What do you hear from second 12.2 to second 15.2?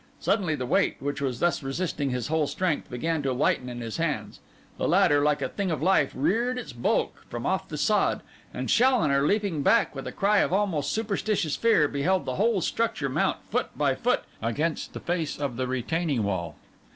the whole structure mount, foot by foot, against the